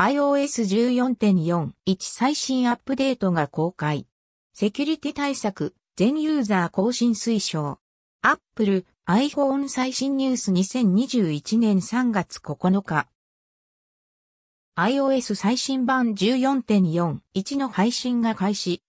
[0.00, 4.06] iOS14.41 最新アップデートが公開。
[4.54, 7.80] セキュリティ対策、全ユーザー更新推奨。
[8.22, 13.08] Apple iPhone 最新ニュース2021年3月9日。
[14.74, 18.82] iOS 最新版14.41の配信が開始。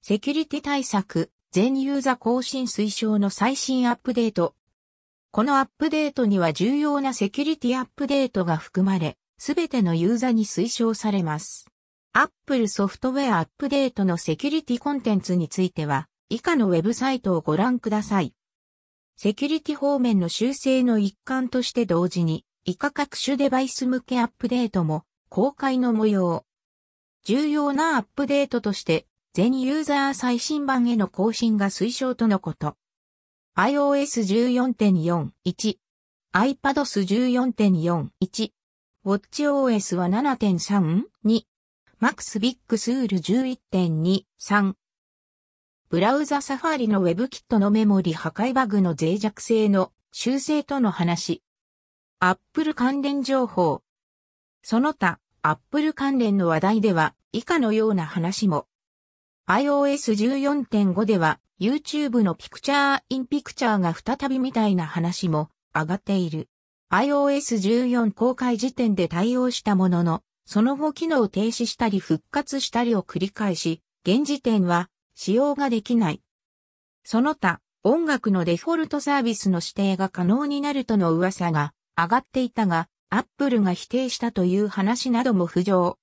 [0.00, 4.54] セキュリティ対策、全ユーザー更新推奨の最新アップデート。
[5.32, 11.66] このアップデートには重要なセキュリティアップデートが含まれ、すべてのユーザーに推奨されます。
[12.12, 18.34] Apple ソフトウェアアップデートのセキュリティコンテンツについては、以下のウェブサイトをご覧ください。
[19.16, 26.44] セキュリティ方面の修正の一環として同時に、以下各種デバイス向けアップデートも公開の模様。
[27.24, 32.76] 重要なアップデートとして、全ユーザー最新版への更新が推奨とのこと。
[33.56, 35.76] iOS 14.41、
[36.34, 36.60] iPadOS
[38.20, 38.50] 14.41、
[39.02, 41.40] WatchOS は7.3、2、
[42.02, 44.74] Max Big Sur 11.2、3、
[45.88, 51.42] ブラウザサファリの WebKit のメモリ破壊バグの脆弱性の修正との話。
[52.18, 53.80] Apple 関連情報。
[54.62, 58.66] その他、Apple 関連の話題では以下のような話も。
[59.48, 66.50] iOS 14.5では YouTube の Picture in Picture が再びみたいな話も上がっている。
[66.92, 76.20] iOS 14公開時点で対応したものの、その後機能停止したり復活したりを繰り返し、現時点は使用ができない。
[77.04, 85.96] その他、音楽のデフォルトサービスの指定が可能になるとの噂が上がっていたが、アップルが否定したという話なども浮上。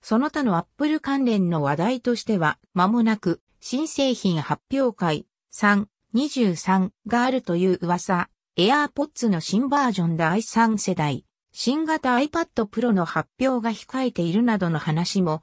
[0.00, 15.42] その他のアップル関連の話題としては、間もなく新製品発表会3、23があるという噂、AirPods の新バージョンで第3世代、新型 iPad Pro の発表が控えているなどの話も